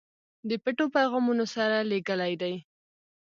[0.49, 2.55] د پټو پیغامونو سره لېږلی دي.